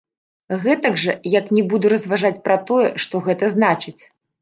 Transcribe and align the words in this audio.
Гэтак 0.63 0.97
жа, 1.03 1.15
як 1.35 1.53
не 1.59 1.63
буду 1.75 1.93
разважаць 1.95 2.35
пра 2.51 2.61
тое, 2.73 2.91
што 3.07 3.25
гэта 3.31 3.55
значыць. 3.57 3.99